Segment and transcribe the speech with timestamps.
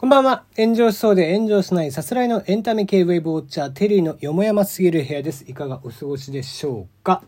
[0.00, 0.44] こんばんは。
[0.56, 5.44] 炎上しそうで炎上しないさすらいのエンタメ系ウェブウォッチャー、テリーのよもやますぎる部屋です。
[5.46, 7.22] いかがお過ごしでしょうか？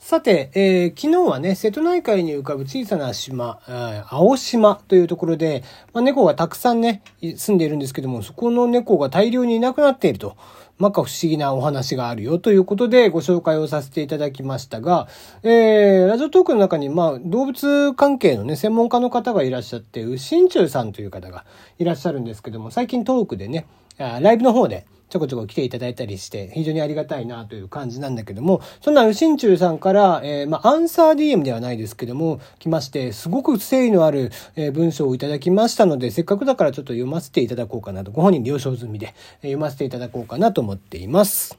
[0.00, 3.60] さて、えー、昨日はね、瀬戸内海に浮かぶ小さな島、
[4.08, 5.62] 青島というところで、
[5.92, 10.36] まあ、猫がたくさんね、住んでいるんですけども、そこの猫が大量にいなくなっていると。
[10.78, 15.06] まか不思議なお話があるよということでご紹介をさせていただきましたが、
[15.42, 21.44] えー、ラジオトークの中に、まあ、動物関係のね、専門家の方がいらっしゃって、うしんちゅうさんという方が
[21.78, 23.66] いらっしゃるんですけども、最近トークでね、
[23.98, 41.58] ライブの方で、ちょこちょこ来ていただいたりして、非常にありがたいなという感じなんだけども、そんな、しんちゅうさんから、えー、まあ、アンサー DM ではないですけども、来まして、すごく誠意のある、え、文章をいただきましたので、せっかくだからちょっと読ませていただこうかなと、ご本人了承済みで、え、読ませていただこうかなと思っています。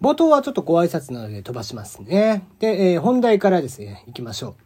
[0.00, 2.44] 冒頭はちょっとご挨拶なので飛ばしますね。
[2.58, 4.63] で、えー、本題からですね、行きましょう。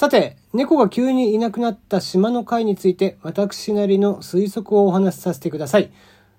[0.00, 5.90] さて、猫が急にいなくなった島の会について、私なりの推測をお話しさせてください。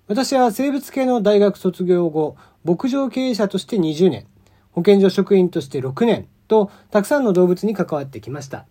[0.08, 4.26] 私は生物系の大学卒業後、牧場経営者として20年、
[4.72, 8.66] 保健所職員として6年と、たくさんの動物に関わってきました。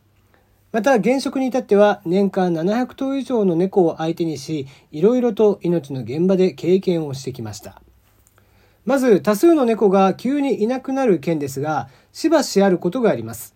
[0.73, 7.81] また、現職に至っては、年間700頭以上の猫を相手にし、いろいろと命の現場で経験をしてきました。
[8.83, 13.55] まず、多数の猫が急にいなくなる件ですが、しばしあることがあります。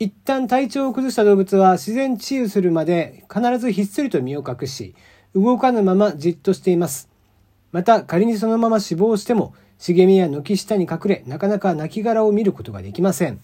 [0.00, 4.94] 一旦体調を崩した動物は自然治癒するまで必ずひっそりと身を隠し、
[5.34, 7.08] 動かぬままじっとしています。
[7.72, 13.40] また仮にそのまま死亡しても、茂みや軒下に隠れ、なかなか亡骸を見ることができません。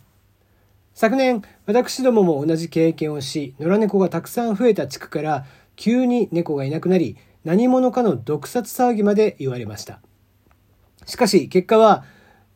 [0.94, 5.44] 昨年、私どもも同じ経験をし、野良猫がたくさん増えた地区から、
[5.74, 10.00] 急に猫がいなくなり、何者かの毒殺騒ぎまで言われました。
[11.04, 12.04] しかし、結果は、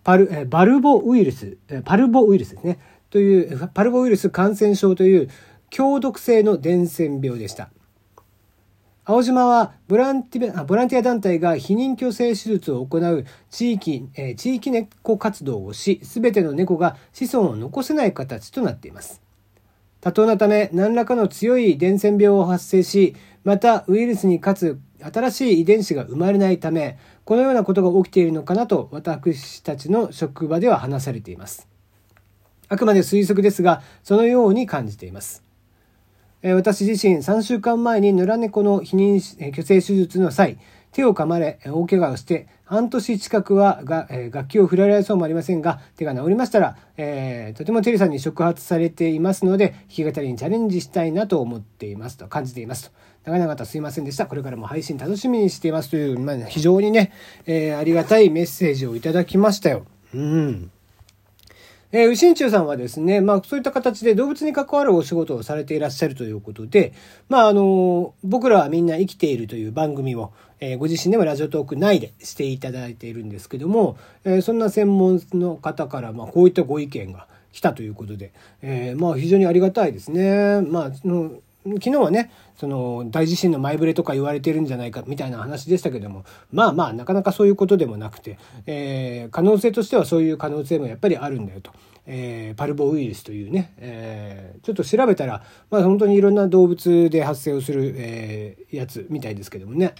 [0.04, 2.78] パル、バルボウイルス、パルボウイルスですね。
[3.10, 5.30] というパルボウイルス感染症という
[5.70, 7.70] 強毒性の伝染病でした。
[9.10, 19.22] 青島はボランティボランティア団体が避妊去勢手術を行う地域、え、地域猫活動をし、すべての猫が子孫を残せない形となっています。
[20.02, 31.77] 多頭のため何らかの強い伝染病を発生し、またウイルスにかつ新しい遺伝子が生まれないため、このようなことが起きているのかなと私たちの職場では話されています。
[32.68, 35.42] あくまで推測ですが、そのように感じています。
[36.42, 40.58] え私自身3週間前に野良猫の避妊去勢手術の際、
[40.92, 52.96] 手を噛まれ、大怪我をして、半年近くはが、え楽器を振られそうもありませんが、手が治りましたら、えー、とてもテリさんに触発されていますので、弾き語りにチャレンジしたいなと思っていますと、感じていますと。
[53.24, 54.26] 長々とすいませんでした。
[54.26, 57.12] これからも配信楽しみにしていますという、まあ、非常にね、
[57.46, 59.84] えー、ありがたいメッセージをいただきましたよ。
[60.14, 60.70] うん。
[61.90, 66.92] えー、牛中さんはですね、まあそういった形で動物に関わるお仕事をされていらっしゃるということで、
[67.28, 80.60] まああの、僕らはみんな生きているという番組を、えー、ご自身でもラジオトーク内でしていただいているんですけども、えー、そんな専門の方から、まあこういったご意見が来たということで、えー、まあ非常にありがたいですね。
[80.60, 80.92] まあ、
[81.74, 91.72] 昨日はね、その大地震の前触れとか言われてるんじゃないかみたいな話でしたけども、まあまあなかなかそういうことでもなくて、えー、可能性としてはそういう可能性もやっぱりあるんだよと。
[92.10, 99.94] えー、パルボウイルスというね、えー、ちょっと調べたら、まあ本当にいろんな動物で発生をする、えー、やつみたいですけどもね。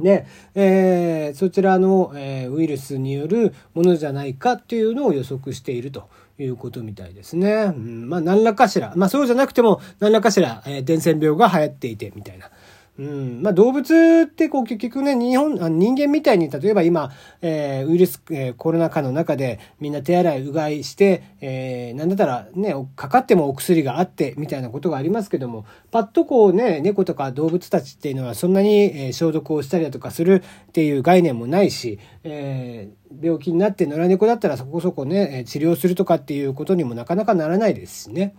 [0.00, 7.52] で、えー、そちらの、えー、ウイルスによるものじゃないかっていうのを予測しているということみたいですね。
[7.52, 12.50] うん、まあ何らかしら、まあそうじゃなくても何らかしら、えー、伝染病が流行っていてみたいな。
[12.96, 13.42] うん。
[13.42, 17.10] まあ、動物ってこう結局ね、日本、人間みたいに、例えば今、
[17.42, 38.36] えー、ウイルス、えー、コロナ禍の中でみんな手洗い、うがいして、えー、なんだったらね、かかってもお薬があって、みたいなことがありますけども、パッとこうね、猫とか動物たちっていうのはそんなに、え、消毒をしたりだとかするっていう概念もないし、えー、病気になって野良猫だったらそこそこね、治療するとかっていうことにもなかなかならないですしね。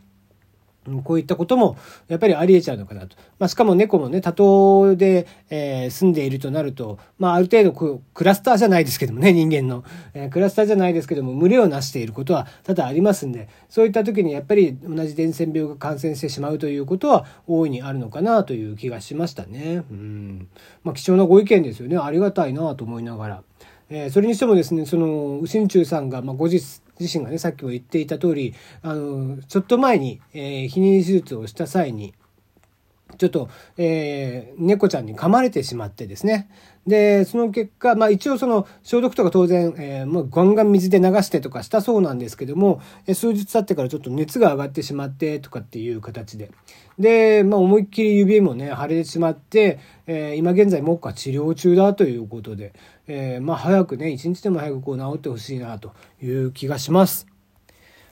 [1.04, 1.78] こういったことも
[2.08, 3.18] やっぱりあり得ちゃうのかなと。
[3.40, 9.84] まあ、しかも猫もね、多頭で、えー、住んでいるとなると、まあ、ある程度クラスターじゃないですけどもね、人間の、
[10.14, 19.84] えー、クラスターじゃないですけども、群れをなしていることは多々ありますんで、そういった時にやっぱり同じ伝染病が感染してしまうということは大いにあるのかなという気がしましたね。
[19.90, 20.48] うん。
[20.84, 21.98] まあ、貴重なご意見ですよね。
[21.98, 23.44] ありがたいなと思いながら。
[23.90, 32.14] えー、それにしてもですね、その、右心中さんが、まあ、後日、自身がね、さっきも言っていた通り、あの、ちょっと前に、えー、避妊手術をした際に、
[33.18, 36.50] ちょっと、えー、猫ちゃんに噛まれてしまってですね。
[36.86, 42.82] で、その結果、まあ一応その消毒とか当然、えー、もうガンガン水で流してとかしたそうなんですけども、
[43.14, 46.52] 数日経ってからちょっと熱が上がってしまってとかっていう形で。
[47.00, 52.74] で、まあ思いっきり指もね、腫れてしまって、えー、今現在目下治療中だということで、
[53.08, 57.35] えー、まあ早くね、一日でも早くこう治ってほしいなという気がします。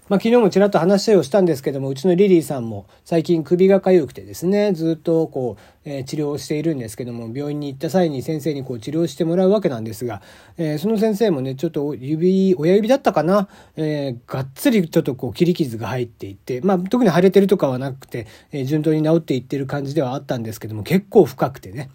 [0.10, 10.22] まあ、昨日もちらっと話をしたんですけども、うちのリリーさんも最近首が痒くてですね、ずっとこう、えー、治療をしているんですけども、病院に行った際に先生にこう治療してもらうわけなんですが、
[10.58, 13.48] えー、その先生もね、ちょっと指、親指だったかな、
[13.78, 21.90] えー、がっつりちょっとこう切り傷が入っていって、まあ、特に腫れてるとかはなくて、え順当に治っていってる感じではあったんですけども、結構深くてね。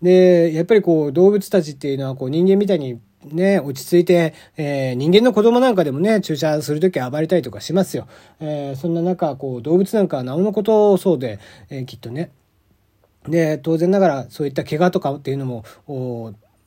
[0.00, 8.06] で、やっぱりこう動物たちっていうのはこう人間みたいにね、落ち着いて、えー、人間の子供なんかでもね、注射するとき暴れたりとかしますよ。
[8.40, 11.38] えー、そんな中、こう、動物なんかはなおのことそうで、
[11.68, 12.30] えー、きっとね。
[13.26, 15.64] で、当然ながら、そういった怪我とかっていうのも、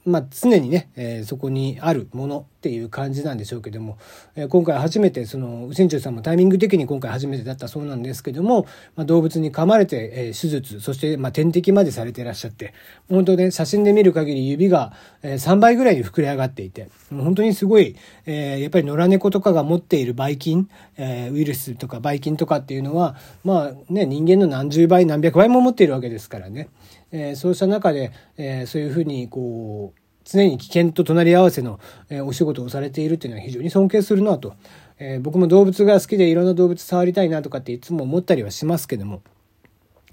[0.06, 3.98] まあ、常にね、えー、そこにあるものっていう感じなんでしょうけども、
[4.36, 12.74] えー、今回初めてその右心中さんもタイミング的に今回初めてだったそうなんですけども、まあ、動物に噛まれて、えー、手術そしてまあ点滴までされていらっしゃって
[13.10, 14.94] 本当ね写真で見る限り指が、
[15.24, 17.96] えー、3倍ぐらいに膨れ上がっていて本当にすごい、
[18.26, 26.70] えー、やっぱり野良猫とかが持っているばい菌、えー、ウイルスとかばい菌とかっていうのはまあね人間の何十倍何百倍も持っているわけですからね、
[27.12, 31.80] えー、そうした中で、えー、そういうふうにこう常に危険と隣り合わせの、
[32.10, 34.54] えお仕事をされているというのは非常に尊敬するなと、
[35.00, 39.22] え僕も動物が好きでいろんな動物触りたいなとかっていつも思ったりはしますけども。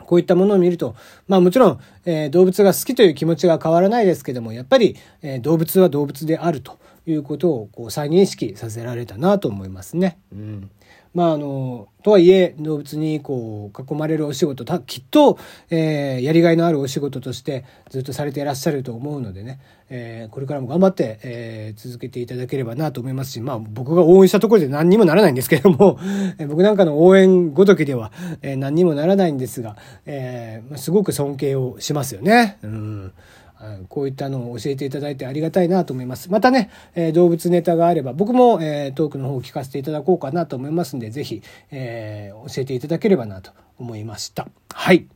[0.09, 0.97] こういったものを見ると、
[1.27, 6.79] まあもちろん、えー、動物が好きという気持ちが変わらないですけども、やっぱり、えー、動物は動物であると。
[7.11, 10.19] いうことをこう再認識させられたなと思いますね。
[10.33, 10.71] うん
[11.15, 15.39] まあ、あの、とはいえ、動物にこう、囲まれるお仕事、たきっと、
[15.71, 19.59] えー、やりがいのあるお仕事としてずっとされていらっしゃると思うのでね、
[19.91, 25.99] えー、これからも頑張って、えー、続けていただければなと思いますし、まあ、僕が応援したところで何にもならないんですけれども、
[26.39, 28.13] え僕なんかの応援ごときでは、
[28.43, 29.77] え何にもならないんですが、
[30.07, 32.59] えすごく尊敬をしますよね。
[32.63, 33.13] うん
[33.89, 36.31] こういったのを教えていただいてありがたいなと思います。
[36.31, 44.49] またね、え、動物ネタがあれば、僕も、え、トークの方を聞かせていただこうかなと思いますんで、ぜひ、えー、教えていただければなと思いました。
[44.73, 45.07] はい。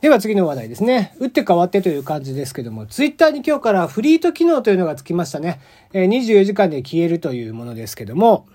[0.00, 1.14] では次の話題ですね。
[1.18, 5.60] 打って変わってという感じですけども、ツイッターに今日からフリート機能というのがつきましたね。
[5.92, 8.46] え、24時間で消えるというものですけども、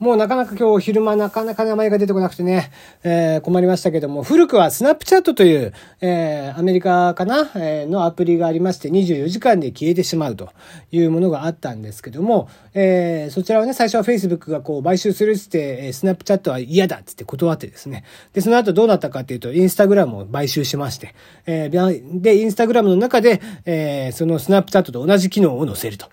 [0.00, 2.72] もうなかなか今日昼間なかなか名前が出てこなくてね、
[3.04, 10.50] えー、困りましたけども、古くはスナップチャットという、えー、アメリカかな、えー、のアプリがありまして、24時間で消えてしまうと
[10.90, 18.02] いうものがあったんですけども、えー、そちらはね、最初は Facebook がこう買収するっつって、スナップチャットは嫌だっつって断ってですね。
[18.32, 21.14] で、その後どうなったかっていうと、インスタグラムを買収しまして、
[21.46, 26.10] えー、で、インスタグラムの中で、えー、そのスナップチャットと同じ機能を載せると。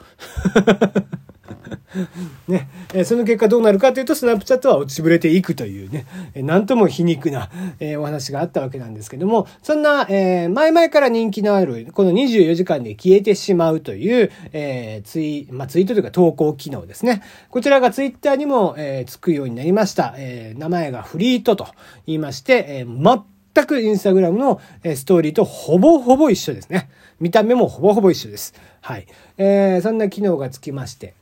[2.47, 17.21] ね、えその結果どうなるかというと、スナップチャットは落ちぶれていくというね、えなんとも皮肉な、えお話があったわけなんですけども、そんな、え前々から人気のある、この24時間で消えてしまうという、えツイ、まあ、ツイートというか投稿機能ですね。
[17.49, 20.15] こちらがツイッターにも、えつくようになりました。
[20.17, 21.67] え名前がフリートと
[22.05, 26.89] 言いまして、え全くインスタグラムのストーリーとほぼほぼ一緒ですね。
[27.19, 28.53] 見た目もほぼほぼ一緒です。
[28.81, 29.05] はい。
[29.37, 31.13] えー、そんな機能がつきまして。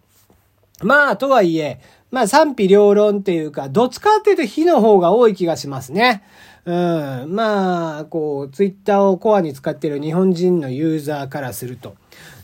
[0.84, 1.80] まあ、とはいえ、
[2.12, 6.24] まあ賛否両論っていうか、どっちかっていうと火の方が多い気がしますね。
[6.66, 7.34] うん。
[7.34, 11.96] まあ、こう、ツイッターをコアに使ってる日本人のユーザーからすると、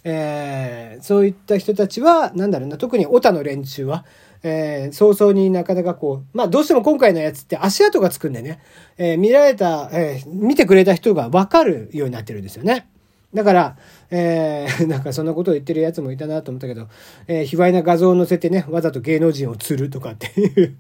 [0.03, 4.05] えー、そういった人たちは、なんだろうな、特にオタの連中は、
[4.41, 8.59] えー、早々になかなかこう、まあどうしても今回のやつって足跡がつくんでね、
[8.98, 12.88] えー、見られた、えー、見てくれた人がわかるようになってるんですよね。
[13.35, 13.77] だから、
[14.09, 16.87] えー、 なんかそんなことを言ってるやつもいたなと思ったけど、
[17.27, 20.75] えー、卑猥な画像を載せてね、わざと芸能人を釣るとかっていう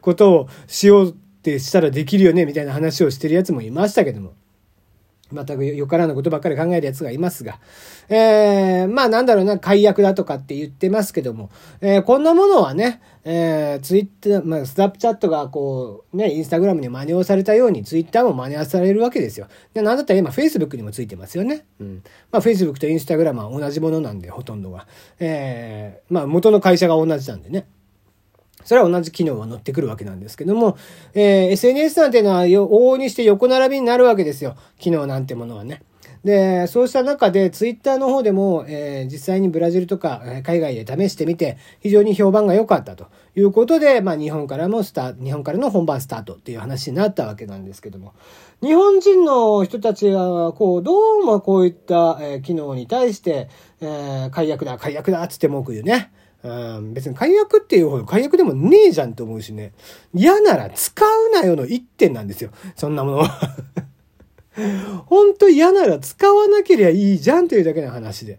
[0.00, 4.34] ことをしようってしたらできるよね、みたいな話をしてるやつもいましたけども。
[5.32, 7.58] 全くよからぬことばっかり考える奴がいますが、
[8.08, 19.46] えー、まあなんだろうな、解約だとかって言ってますけども、えー、こんなものはね、えー、ツイッター、まあスナップチャットがこう、ね、インスタグラムに真似をされたように、ツイッターも真似をされるわけですよ。
[19.74, 21.64] で、なんだったら今、フェイスブックにもついてますよね。
[21.80, 22.02] うん。
[22.30, 24.86] まあ、フェイスブックとインスタグラムは同じものなんで、ほとんどが。
[25.18, 27.66] えー、まあ元の会社が同じなんでね。
[28.64, 30.76] それは同じ機能は乗ってくるわけなんですけども、
[31.14, 34.56] えー、SNS なんていうのは往々にして横並びになるわけですよ。
[34.78, 35.82] 機能なんてものはね。
[36.24, 48.12] で、そうした中で、ツイッターの方でも、えー、実際にブラジルとか、え海外で試してみて、非常に評判が良かったということで、まあ、日本からもスター日本からの本番スタートっていう話になったわけなんですけども、
[48.62, 53.48] 日本人の人たちは、こう、どうもこういった、えー、機能に対して、
[53.80, 56.12] えー、解約だ、解約だ、つって文句言うね。
[56.42, 59.72] うん、別に解約っていうほど解約でもねえじゃんと思うしね。
[60.14, 62.50] 嫌なら使うなよの一点なんですよ。
[62.76, 63.40] そんなものは。
[65.06, 68.38] 本当嫌なら使わなければいいじゃんというだけの話で。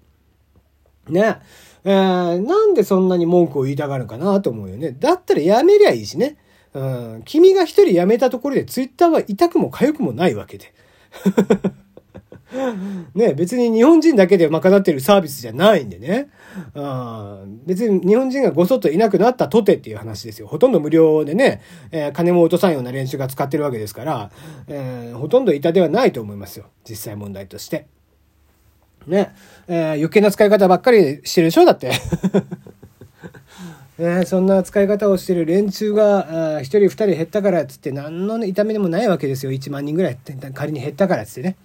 [1.10, 1.38] ね。
[1.84, 4.96] えー、なんでそんなに文句を言いたがるかなと思うよね。
[5.00, 6.38] だったらやめりゃいいしね。
[6.74, 10.74] うん、君が一人辞めたところでツイッターは痛くも痒くもないわけで。
[13.16, 16.30] ね、別に日本人だけで賄ってるサービスじゃないんでね。
[16.76, 20.48] うん、別に日本人がごそっといなくなったとてっていう話ですよ。
[20.48, 24.32] ほとんど無料でね、えー、金も落とさんような練習が使ってるわけですから、
[24.68, 26.66] えー、ほとんど痛ではないと思いますよ。
[26.88, 27.88] 実際問題として。
[29.08, 29.34] ね、
[29.68, 31.66] えー、余計な使い方ばっかりしてるでしょ？
[31.66, 31.92] だって。
[34.02, 39.52] ね、そんな使い方をしてる連中が、1人2人減ったからっつって何の痛みでもないわけですよ。
[39.52, 40.18] 1万人ぐらい
[40.56, 41.56] 仮に減ったからっつってね。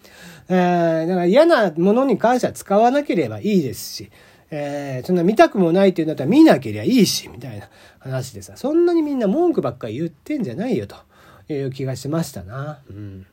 [0.51, 4.11] えー、だから嫌なものに関しては使わなければいいですし、
[4.51, 10.97] えー、そんな見たくもないっていうんだったら見なければいいし、みたいな話でさ、そんなにみんな文句ばっかり言ってんじゃないよと
[11.49, 12.81] いう気がしましたな。
[12.91, 13.27] うん。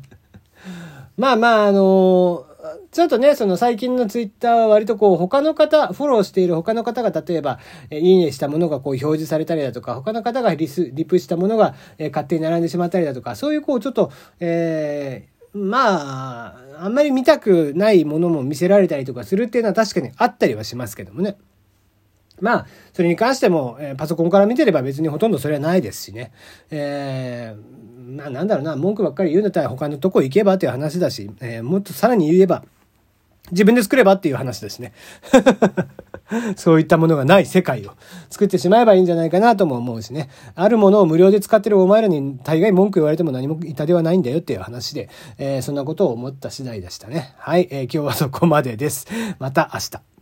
[1.18, 2.45] まあまあ、あの
[2.90, 7.58] ちょっとね、その最近のツイッターは割とこう他の方、フォローしている他の方が例えば、
[7.90, 21.36] えいいねしたものがこう表示されたりだとか、他の方がリス、リプしたものが、え勝手に並んでしまったりだとか、そういうこうちょっと、えー、まあ、あんまり見たくないものも見せられたりとかするっていうのは確かにあったりはしますけどもね。
[22.40, 26.32] まあ、それに関しても、えー、パソコンから見てれば別にほとんどそれはないですしね。
[26.70, 32.64] えー、まあなんだろうな、文句ばっかり言うんだったら他のとこ行けばっていう話だし、えー、もっとさらに言えば、
[33.50, 34.92] 自分で作ればっていう話ですね。
[36.56, 37.92] そういったものがない世界を
[38.30, 40.28] 作ってしまえばいいんじゃないかなとも思うしね。
[40.54, 45.08] あるものを無料で使ってるお前らに大概文句言われても何も痛ではないんだよっていう話で、
[45.38, 47.34] えー、そんなことを思った次第でしたね。
[47.38, 49.06] はい、えー、今日はそこまでです。
[49.38, 50.15] また明日。